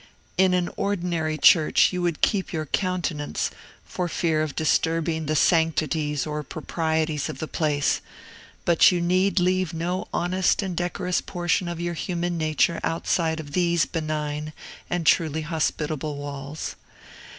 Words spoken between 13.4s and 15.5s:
these benign and truly